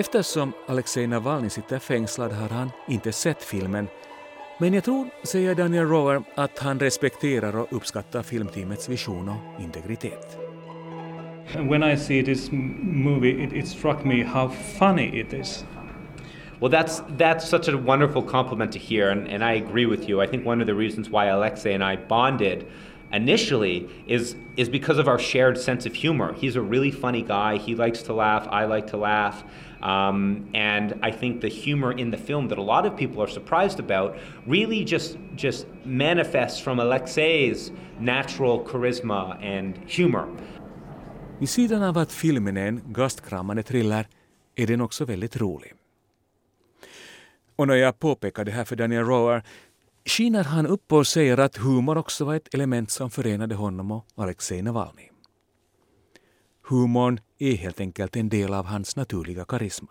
[0.00, 3.88] Eftersom Alexei Navalny sitter fängslad har han inte sett filmen.
[4.58, 10.38] Men jag tror, säger Daniel Rower, att han respekterar och uppskattar filmteamets vision och integritet.
[11.54, 12.48] When I see this
[12.82, 15.64] movie, it, it struck me how funny it is.
[16.60, 20.24] Well, that's that's such a wonderful compliment to hear, and, and I agree with you.
[20.24, 22.66] I think one of the reasons why Alexei and I bonded
[23.12, 26.34] initially is is because of our shared sense of humor.
[26.40, 27.58] He's a really funny guy.
[27.58, 28.46] He likes to laugh.
[28.50, 29.44] I like to laugh.
[29.82, 33.30] Um, and I think the humor in the film that a lot of people are
[33.30, 40.24] surprised about really just just manifests from Alexei's natural charisma and humor.
[41.38, 44.08] Vid sidan av att filmen är en gastkramande thriller
[44.56, 45.72] är den också väldigt rolig.
[47.56, 49.42] Och när jag påpekar det här för Daniel Rower
[50.04, 54.04] skiner han upp och säger att humor också var ett element som förenade honom och
[54.16, 55.10] Alexej Navalny.
[56.70, 59.88] Humorn är helt enkelt en del av hans naturliga karisma.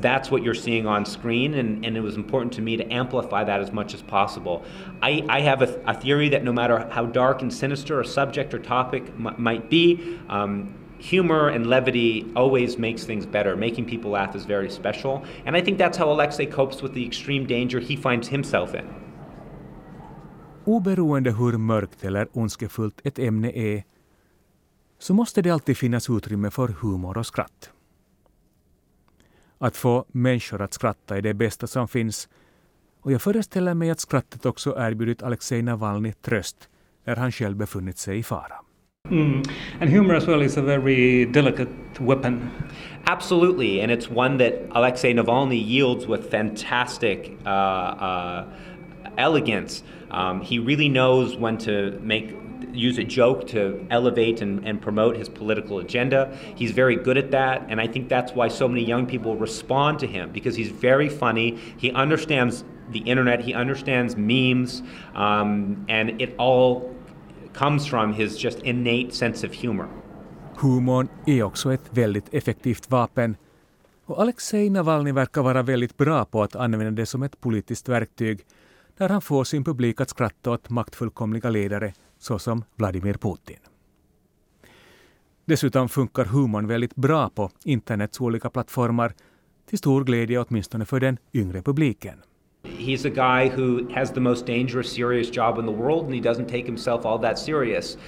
[0.00, 3.44] That's what you're seeing on screen, and, and it was important to me to amplify
[3.44, 4.62] that as much as possible.
[5.02, 8.54] I, I have a, a theory that no matter how dark and sinister a subject
[8.54, 13.56] or topic m- might be, um, humor and levity always makes things better.
[13.56, 15.22] Making people laugh is very special.
[15.46, 18.84] And I think that's how Alexei copes with the extreme danger he finds himself in.
[20.64, 23.84] Oberoende hur mörkt eller ondskefullt ett ämne är
[25.00, 27.70] så måste det alltid finnas utrymme för humor och skratt.
[29.58, 32.28] Att få människor att skratta är det bästa som finns
[33.02, 36.68] och jag föreställer mig att skrattet också erbjudit Alexej Navalny tröst
[37.04, 38.54] när han själv befunnit sig i fara.
[39.10, 39.42] Mm.
[39.80, 42.50] And humor as well is a very delicate weapon.
[43.04, 48.44] Absolutely, and it's one that Alexei Navalny yields with fantastic uh, uh,
[49.16, 49.82] elegance.
[50.10, 52.39] Um, he really knows when to make
[52.72, 56.36] use a joke to elevate and, and promote his political agenda.
[56.54, 59.98] He's very good at that, and I think that's why so many young people respond
[59.98, 61.58] to him because he's very funny.
[61.78, 64.82] He understands the internet, he understands memes,
[65.14, 66.94] um, and it all
[67.52, 69.88] comes from his just innate sense of humor.
[70.56, 73.36] Humorn är också ett väldigt effektivt vapen
[74.10, 78.40] och Alexej Navalny verkar vara väldigt bra på att använda det som ett politiskt verktyg
[78.96, 83.56] när han får sin publik att skratta åt maktfullkomliga ledare såsom Vladimir Putin.
[85.44, 89.12] Dessutom funkar humorn väldigt bra på internets olika plattformar
[89.66, 92.22] till stor glädje åtminstone för den yngre publiken.
[92.62, 96.20] He's a guy who has the most dangerous, serious job in the world, and he
[96.20, 97.98] doesn't take himself all that serious.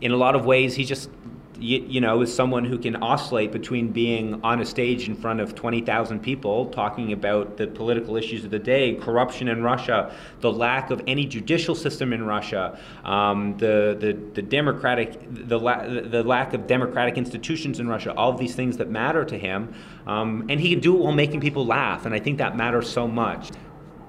[0.00, 1.10] In a lot of ways, he just
[1.58, 5.40] you, you, know, is someone who can oscillate between being on a stage in front
[5.40, 10.52] of 20,000 people talking about the political issues of the day, corruption in Russia, the
[10.52, 16.22] lack of any judicial system in Russia, um, the, the, the democratic, the, la- the
[16.22, 19.74] lack of democratic institutions in Russia, all of these things that matter to him.
[20.06, 22.88] Um, and he can do it while making people laugh, and I think that matters
[22.88, 23.52] so much.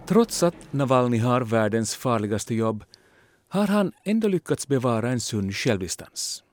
[0.05, 2.83] Trots att Navalny har världens farligaste jobb
[3.49, 6.43] har han ändå lyckats bevara en sund självdistans.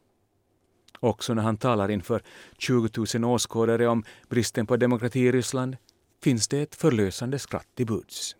[1.01, 2.23] Också när han talar inför
[2.59, 5.77] 20 000 åskådare om bristen på demokrati i Ryssland
[6.23, 8.37] finns det ett förlösande skratt i buds.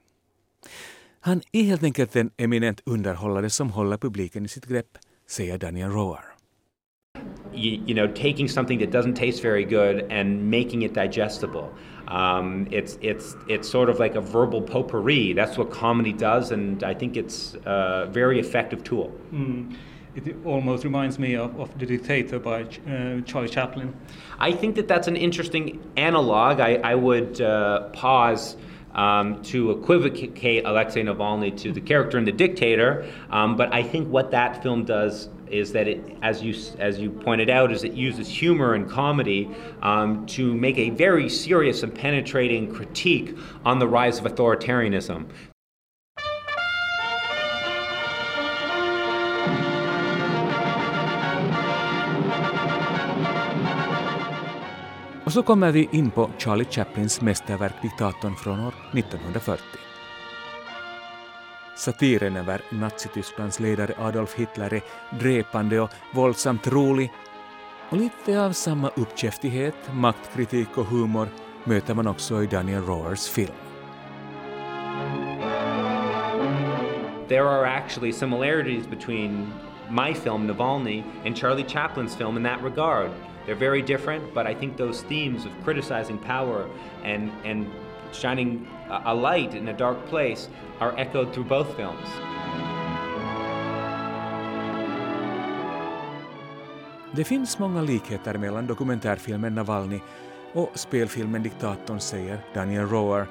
[1.21, 5.91] Han är helt enkelt en eminent underhållare som håller publiken i sitt grepp, säger Daniel
[5.91, 6.25] Roar.
[7.53, 11.69] You, you know, taking something that doesn't taste very good and making it digestible.
[12.09, 15.35] Um, it's it's it's sort of like a verbal potpourri.
[15.35, 19.11] That's what comedy does, and I think it's a very effective tool.
[19.33, 19.75] Mm.
[20.17, 23.95] It almost reminds me of, of The Dictator by uh, Charlie Chaplin.
[24.41, 26.59] I think that that's an interesting analog.
[26.59, 28.57] I, I would uh, pause.
[28.93, 34.09] Um, to equivocate Alexei Navalny to the character in The Dictator, um, but I think
[34.09, 37.93] what that film does is that it, as you as you pointed out, is it
[37.93, 39.49] uses humor and comedy
[39.83, 45.29] um, to make a very serious and penetrating critique on the rise of authoritarianism.
[55.31, 59.63] Och så kommer vi in på Charlie Chaplins mästerverk Diktatorn från år 1940.
[61.77, 64.83] Satiren över Nazitysklands ledare Adolf Hitler är
[65.21, 67.13] dräpande och våldsamt rolig
[67.89, 71.29] och lite av samma uppkäftighet, maktkritik och humor
[71.65, 73.55] möter man också i Daniel Roars film.
[77.29, 79.53] There are actually similarities between
[79.91, 83.11] my film Navalny and Charlie Chaplin's film in that regard.
[83.47, 86.67] They're very different, but I think those themes of criticizing power
[87.05, 87.67] and, and
[88.13, 88.67] shining
[89.05, 90.49] a light in a dark place
[90.81, 92.09] are echoed through both films.
[97.13, 100.01] Det finns många likheter mellan dokumentärfilmen Navalny
[100.53, 103.27] och spelfilmen Diktatorn, säger Daniel Roar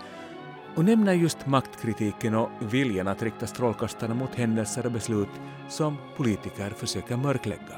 [0.75, 5.29] och nämner just maktkritiken och viljan att rikta strålkastarna mot händelser och beslut
[5.69, 7.75] som politiker försöker mörklägga.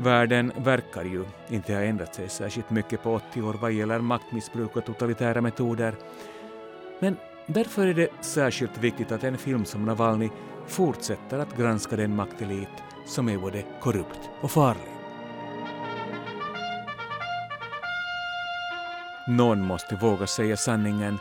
[0.00, 4.76] Världen verkar ju inte ha ändrat sig särskilt mycket på 80 år vad gäller maktmissbruk
[4.76, 5.94] och totalitära metoder.
[7.00, 10.30] Men därför är det särskilt viktigt att en film som Navalny
[10.66, 12.68] fortsätter att granska den maktelit
[13.06, 14.92] som är både korrupt och farlig.
[19.28, 21.18] Någon måste våga säga sanningen,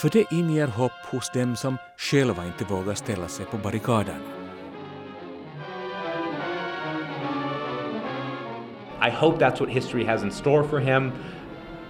[0.00, 4.33] för det inger hopp hos dem som själva inte vågar ställa sig på barrikaderna.
[9.04, 11.12] I hope that's what history has in store for him.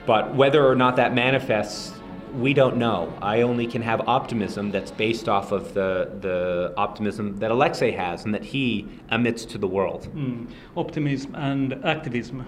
[0.04, 1.92] But whether or not that manifests,
[2.34, 3.16] we don't know.
[3.22, 8.24] I only can have optimism that's based off of the, the optimism that Alexei has
[8.24, 10.08] and that he emits to the world.
[10.12, 10.50] Mm.
[10.76, 12.46] Optimism and activism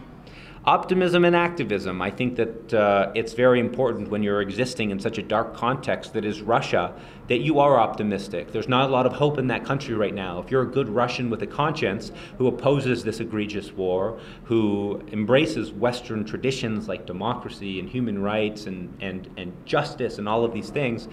[0.66, 2.02] optimism and activism.
[2.02, 6.12] I think that uh, it's very important when you're existing in such a dark context
[6.14, 6.92] that is Russia
[7.28, 8.50] that you are optimistic.
[8.50, 10.40] There's not a lot of hope in that country right now.
[10.40, 15.70] If you're a good Russian with a conscience who opposes this egregious war, who embraces
[15.70, 20.70] Western traditions like democracy and human rights and, and, and justice and all of these
[20.70, 21.08] things,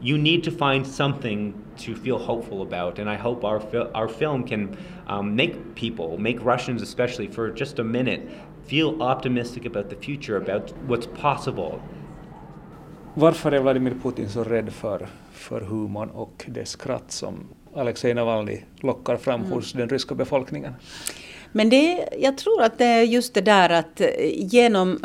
[0.00, 2.98] you need to find something to feel hopeful about.
[2.98, 3.60] And I hope our,
[3.94, 4.76] our film can
[5.08, 8.28] um, make people, make Russians especially, for just a minute,
[8.68, 11.72] feel optimistic about the future, about what's possible.
[13.14, 17.34] Varför är Vladimir Putin så rädd för, för humorn och det skratt som
[17.74, 19.52] Alexej Navalny lockar fram mm.
[19.52, 20.72] hos den ryska befolkningen?
[21.52, 24.00] Men det, jag tror att det är just det där att
[24.34, 24.98] genom,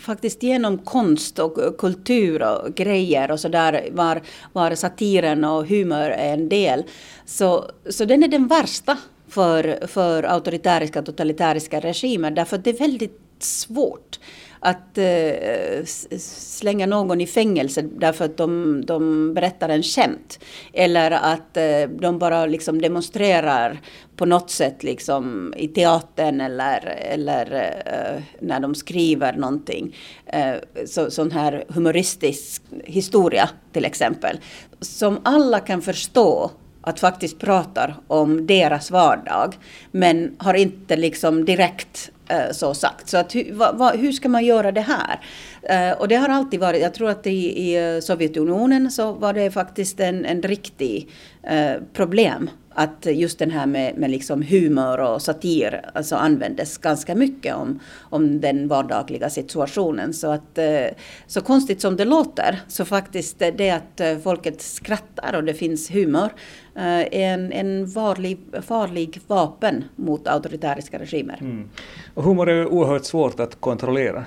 [0.00, 6.10] faktiskt genom konst och kultur och grejer och så där var, var satiren och humor
[6.10, 6.84] en del.
[7.24, 8.96] Så, så den är den värsta
[9.28, 14.18] för, för auktoritäriska totalitäriska regimer därför att det är väldigt svårt
[14.60, 15.84] att eh,
[16.18, 20.38] slänga någon i fängelse därför att de, de berättar en skämt.
[20.72, 23.80] Eller att eh, de bara liksom demonstrerar
[24.16, 29.96] på något sätt liksom i teatern eller, eller eh, när de skriver någonting.
[30.26, 30.54] Eh,
[30.86, 34.38] så, sån här humoristisk historia till exempel.
[34.80, 36.50] Som alla kan förstå
[36.88, 39.54] att faktiskt pratar om deras vardag
[39.90, 43.08] men har inte liksom direkt eh, så sagt.
[43.08, 45.20] Så att, hur ska man göra det här?
[45.62, 49.50] Eh, och det har alltid varit, jag tror att i, i Sovjetunionen så var det
[49.50, 51.08] faktiskt en, en riktig
[51.42, 57.14] eh, problem att just den här med, med liksom humor och satir alltså användes ganska
[57.14, 60.14] mycket om, om den vardagliga situationen.
[60.14, 60.86] Så, att, eh,
[61.26, 65.90] så konstigt som det låter, så faktiskt det att eh, folket skrattar och det finns
[65.90, 66.30] humor
[66.74, 71.38] är en, en varlig, farlig vapen mot auktoritäriska regimer.
[71.40, 71.70] Mm.
[72.14, 74.24] Och humor är oerhört svårt att kontrollera.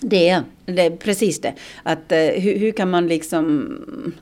[0.00, 1.54] Det är, det är precis det.
[1.82, 4.14] Att, hur, hur, kan man liksom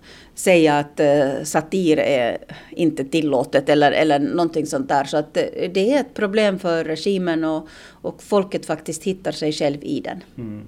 [0.43, 2.39] säga att eh, satir är
[2.71, 5.05] inte tillåtet eller, eller någonting sånt där.
[5.05, 5.43] Så att eh,
[5.75, 10.25] det är ett problem för regimen och, och folket faktiskt hittar sig själv i den.
[10.39, 10.63] Mm.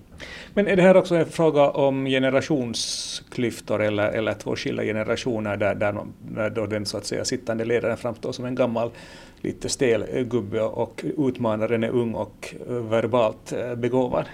[0.54, 5.74] Men är det här också en fråga om generationsklyftor eller, eller två skilda generationer där,
[5.74, 8.90] där, där då den så att säga sittande ledaren framstår som en gammal
[9.40, 14.24] lite stel gubbe och utmanaren är ung och eh, verbalt begåvad?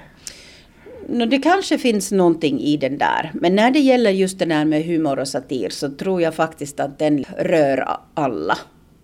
[1.09, 3.31] No, det kanske finns någonting i den där.
[3.35, 6.81] Men när det gäller just det där med humor och satir så tror jag faktiskt
[6.81, 8.59] att den rör alla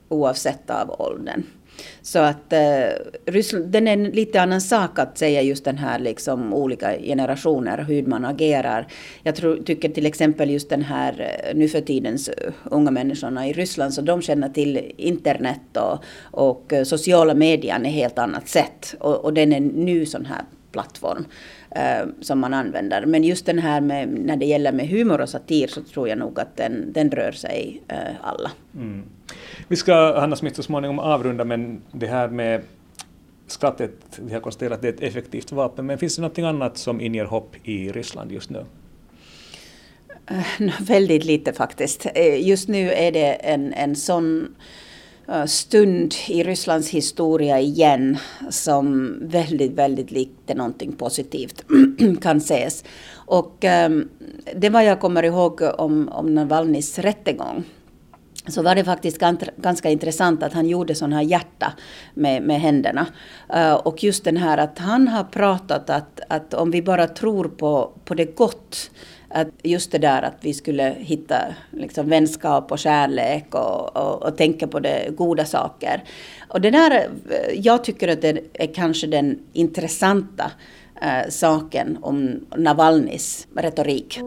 [0.08, 1.42] oavsett av åldern.
[2.02, 2.88] Så att eh,
[3.26, 7.84] Ryssland, den är en lite annan sak att säga just den här liksom olika generationer,
[7.88, 8.86] hur man agerar.
[9.22, 13.48] Jag tror, tycker till exempel just den här eh, nu för tidens eh, unga människorna
[13.48, 18.48] i Ryssland, så de känner till internet och, och eh, sociala medier är helt annat
[18.48, 18.94] sätt.
[19.00, 20.42] Och, och den är nu sån här
[20.72, 21.24] plattform
[21.76, 23.06] eh, som man använder.
[23.06, 26.18] Men just den här med, när det gäller med humor och satir så tror jag
[26.18, 28.50] nog att den, den rör sig eh, alla.
[28.74, 29.02] Mm.
[29.68, 32.62] Vi ska, Hanna Smith, så småningom avrunda, men det här med
[33.46, 36.78] skrattet, vi har konstaterat att det är ett effektivt vapen, men finns det något annat
[36.78, 38.64] som inger hopp i Ryssland just nu?
[40.30, 42.06] Uh, väldigt lite faktiskt.
[42.38, 44.54] Just nu är det en, en sån
[45.28, 48.18] Eh, stund i Rysslands historia igen
[48.50, 51.64] som väldigt, väldigt lite någonting positivt
[52.22, 52.84] kan ses.
[53.14, 54.08] Och ehm,
[54.56, 57.64] det var jag kommer ihåg om, om Navalnys rättegång
[58.48, 59.18] så var det faktiskt
[59.56, 61.72] ganska intressant att han gjorde sådana här hjärta
[62.14, 63.06] med, med händerna.
[63.54, 67.44] Uh, och just den här att han har pratat att, att om vi bara tror
[67.44, 68.90] på, på det gott
[69.36, 71.36] att just det där att vi skulle hitta
[71.70, 76.04] liksom vänskap och kärlek och, och, och tänka på det goda saker.
[76.48, 80.50] Och det där, eh, jag tycker att det är kanske den intressanta
[81.02, 84.20] eh, saken om Navalnys retorik.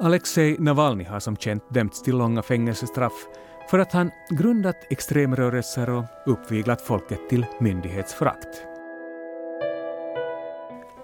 [0.00, 3.26] Alexej Navalny har som känt dömts till långa fängelsestraff
[3.70, 8.62] för att han grundat extremrörelser och uppviglat folket till myndighetsförakt.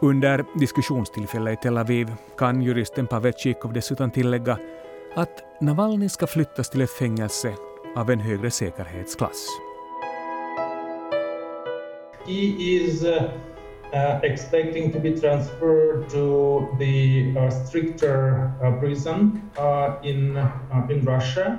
[0.02, 4.58] Under diskussionstillfället i Tel Aviv kan juristen Pavel Chikov dessutom tillägga
[5.14, 7.54] att Navalny ska flyttas till ett fängelse
[7.96, 9.46] av en högre säkerhetsklass.
[12.26, 13.22] He is uh,
[13.92, 21.06] uh, expecting to be transferred to the uh, stricter uh, prison uh, in, uh, in
[21.06, 21.58] Russia.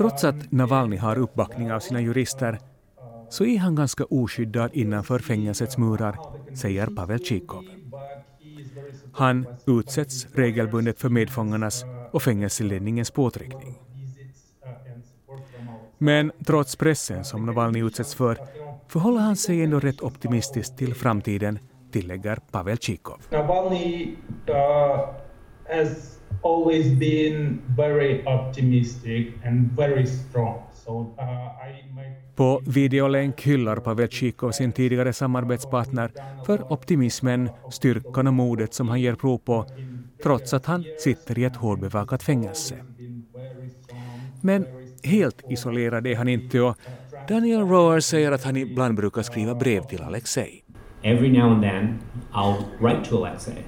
[0.00, 2.58] Trots att Navalny har uppbackning av sina jurister
[3.28, 6.18] så är han ganska oskyddad innanför fängelsets murar,
[6.54, 7.64] säger Pavel Tjikov.
[9.12, 13.78] Han utsätts regelbundet för medfångarnas och fängelseledningens påtryckning.
[15.98, 18.38] Men trots pressen som Navalny utsätts för
[18.88, 21.58] förhåller han sig ändå rätt optimistiskt till framtiden,
[21.92, 23.22] tillägger Pavel Tjikov.
[23.30, 24.16] Navalny
[24.48, 24.54] uh,
[25.68, 30.62] has always been very optimistic and very strong.
[30.72, 32.36] So, uh, I might...
[32.36, 36.10] På videolänk hyllar Pavel Chikov sin tidigare samarbetspartner
[36.46, 39.66] för optimismen, styrkan och modet som han ger prov på,
[40.22, 42.74] trots att han sitter i ett hårdbevakat fängelse.
[44.40, 44.66] Men
[45.02, 46.76] helt isolerad är han inte och
[47.28, 50.62] Daniel Rower säger att han ibland brukar skriva brev till Alexei.
[51.02, 51.98] Every now and then
[52.32, 53.64] I'll write to Alexei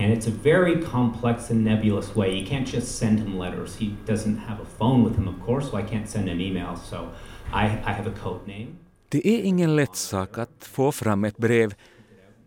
[0.00, 2.28] And it's a very complex and nebulous way.
[2.38, 3.76] You can't just send him letters.
[3.76, 6.78] He doesn't have a phone with him, of course, so I can't send him emails.
[6.90, 6.98] So
[7.52, 8.68] I, I have a code name.
[9.08, 11.74] Det är ingen lätt sak att få fram ett brev,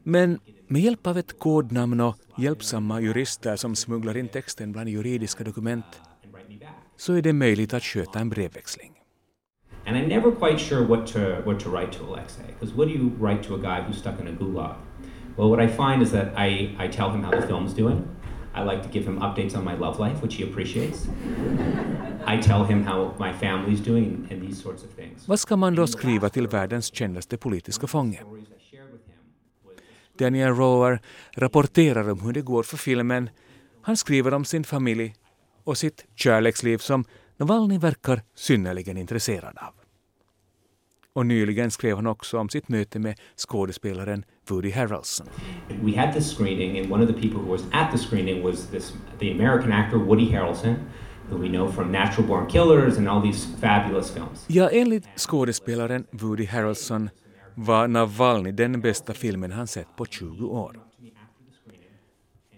[0.03, 5.43] men med hjälp av ett kodnamn och hjälpsamma jurister som smugglar in texten bland juridiska
[5.43, 5.85] dokument
[6.97, 8.91] så är det möjligt att sköta en brevväxling.
[9.85, 12.93] And I'm never quite sure what to, what to write to Alexei, because what do
[12.93, 14.75] you write to a guy who's stuck in a gulag?
[15.37, 18.01] Well, what I find is that I, I tell him how the film's doing.
[18.55, 21.07] I like to give him updates on my love life, which he appreciates.
[22.27, 25.27] I tell him how my family's doing and these sorts of things.
[25.27, 28.21] Vad ska man då skriva till världens kändaste politiska fånge?
[30.17, 33.29] Daniel Rower rapporterar om hur det går för filmen.
[33.81, 35.15] Han skriver om sin familj
[35.63, 37.05] och sitt kärleksliv som
[37.37, 39.73] Navalny verkar synnerligen intresserad av.
[41.13, 45.27] Och nyligen skrev han också om sitt möte med skådespelaren Woody Harrelson.
[45.81, 48.67] We had this screening and one of the people who was at the screening was
[48.67, 50.75] this the American actor Woody Harrelson
[51.29, 54.45] who we know from Natural Born Killers and all these fabulous films.
[54.47, 57.09] Ja, enligt skådespelaren Woody Harrelson
[57.55, 60.79] var Navalny den bästa filmen han sett på 20 år.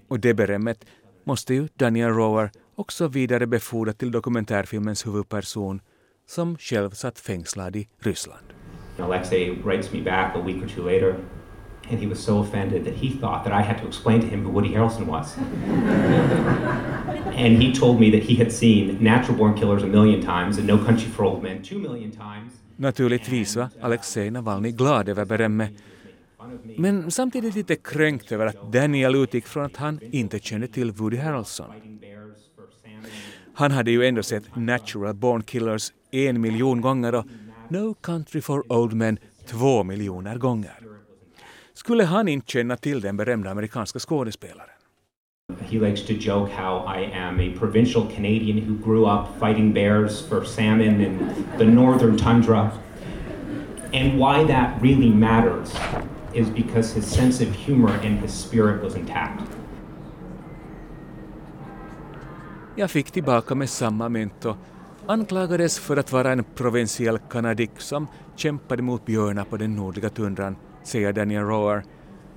[0.08, 0.86] Och det berömmet
[1.24, 5.82] måste ju Daniel Rower också vidarebefordra till dokumentärfilmens huvudperson
[6.28, 8.46] som själv satt fängslad i Ryssland.
[9.00, 11.16] Alexei writes me back a week or two later
[11.90, 14.44] and he was so offended that he thought that I had to explain to him
[14.46, 15.38] who Woody Harrelson was.
[17.38, 20.68] and he told me that he had seen Natural Born Killers a million times and
[20.68, 22.54] No Country for Old Men two million times.
[22.78, 25.72] Naturligtvis var Alexej Navalny glad över berömmet
[26.78, 31.18] men samtidigt lite kränkt över att Daniel utgick från att han inte kände till Woody
[31.18, 31.66] Harrelson.
[33.54, 37.26] Han hade ju ändå sett Natural Born Killers en miljon gånger och
[37.70, 39.18] No Country for Old Men
[39.48, 40.80] två miljoner gånger.
[41.76, 44.70] Skulle han inte känna till den berömda amerikanska skådespelaren?
[45.60, 50.28] He likes to joke how I am a provincial Canadian who grew up fighting bears
[50.28, 51.20] for salmon in
[51.58, 52.72] the northern tundra.
[53.94, 55.76] And why that really matters
[56.34, 59.44] is because his sense of humor and his spirit was intact.
[62.76, 64.58] Jag fick tillbaka med samma mynt och
[65.08, 70.56] anklagades för att vara en provinsiell kanadick som kämpade mot björnar på den nordliga tundran,
[70.86, 71.84] säger Daniel Rower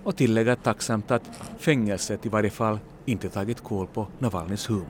[0.05, 1.23] och tillägger tacksamt att
[1.59, 4.87] fängelset i varje fall inte tagit koll på Navalnys humor.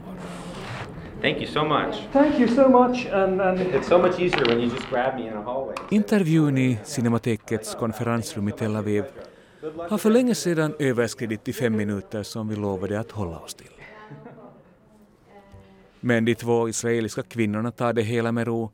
[1.21, 1.95] Thank you so much.
[2.13, 3.07] Thank you so much.
[3.13, 5.75] And, and It's so much easier when you just grab me in a hallway.
[5.91, 9.05] Intervjun i Cinematekets konferensrum i Tel Aviv
[9.91, 13.67] har för länge sedan överskridit de fem minuter som vi lovade att hålla oss till.
[16.01, 18.71] Men de två israeliska kvinnorna tar det hela med ro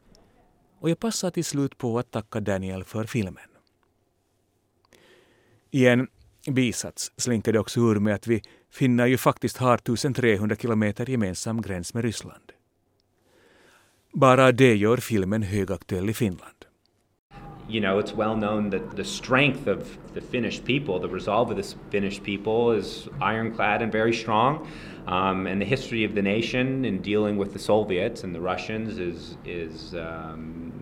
[0.81, 3.54] och jag passar till slut på att tacka Daniel för filmen.
[5.75, 6.07] I en
[6.47, 11.63] bisats slinker det också ur med att vi finnar ju faktiskt har 1300 kilometer gemensam
[11.63, 12.53] gräns med Ryssland.
[14.13, 16.55] Bara det gör filmen högaktuell i Finland.
[17.69, 21.57] You know, it's well known that the strength of the Finnish people, the resolve of
[21.57, 24.67] the Finnish people, is ironclad and very strong.
[25.07, 28.99] Um, and the history of the nation in dealing with the Soviets and the Russians
[28.99, 30.73] is is um,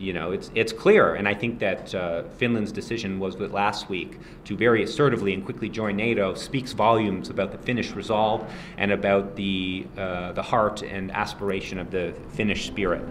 [0.00, 1.14] you know it's it's clear.
[1.14, 5.44] And I think that uh, Finland's decision was that last week to very assertively and
[5.44, 8.40] quickly join NATO speaks volumes about the Finnish resolve
[8.78, 13.02] and about the uh, the heart and aspiration of the Finnish spirit.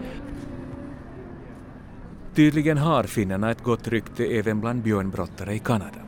[2.34, 6.00] Tydligen har finnarna ett gott rykte även bland björnbrottare i Kanada.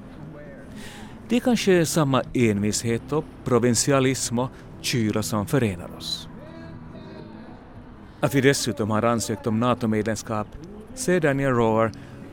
[1.28, 6.28] Det är kanske samma envishet och provinsialism och kyla som förenar oss.
[8.20, 10.46] Att vi dessutom har ansökt om NATO-medlemskap
[10.94, 11.92] ser Daniel Roar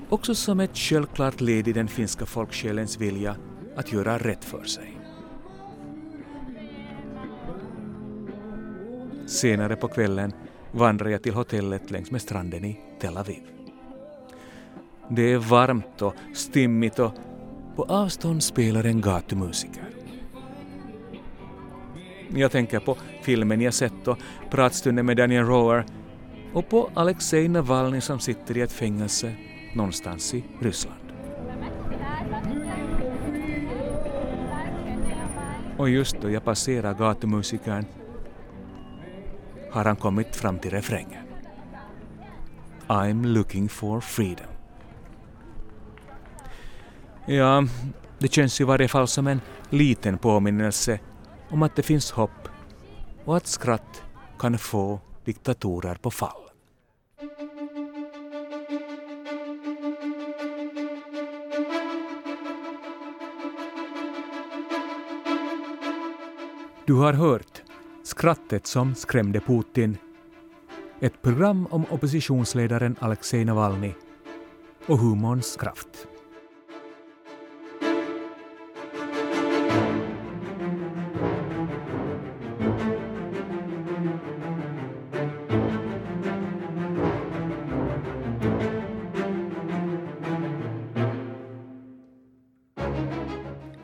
[0.10, 3.36] också som ett självklart led i den finska folksjälens vilja
[3.76, 4.98] att göra rätt för sig.
[9.26, 10.34] Senare på kvällen
[10.72, 13.44] vandrar jag till hotellet längs med stranden i Tel Aviv.
[15.10, 17.12] Det är varmt och stimmigt och
[17.76, 19.84] på avstånd spelar en gatumusiker.
[22.36, 24.18] Jag tänker på filmen jag sett och
[24.50, 25.86] pratstunden med Daniel Roar
[26.54, 29.36] och på Alexej Navalny som sitter i ett fängelse
[29.74, 31.00] någonstans i Ryssland.
[35.78, 37.86] Och just då jag passerar gatumusikern
[39.72, 41.24] har han kommit fram till refrängen.
[42.88, 44.48] I'm looking for freedom.
[47.26, 47.64] Ja,
[48.20, 51.00] det känns i varje fall som en liten påminnelse
[51.50, 52.50] om att det finns hopp
[53.26, 54.04] och att skratt
[54.40, 55.00] kan få
[55.30, 56.44] diktatorer på fall.
[66.86, 67.62] Du har hört
[68.04, 69.98] Skrattet som skrämde Putin,
[71.00, 73.94] ett program om oppositionsledaren Alexej Navalny
[74.86, 76.08] och humorns kraft.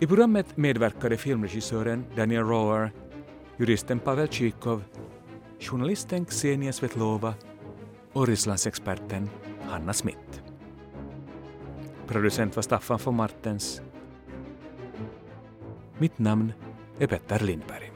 [0.06, 2.91] I programmet medverkade filmregissören Daniel Rower,
[3.58, 4.84] juristen Pavel Tjikov,
[5.60, 7.34] journalisten Ksenia Svetlova
[8.14, 9.30] och Rysslandsexperten
[9.62, 10.41] Hanna Smith.
[12.08, 13.82] Producent var Staffan von Martens.
[15.97, 16.53] Mitt namn
[16.99, 17.95] är Petter Lindberg.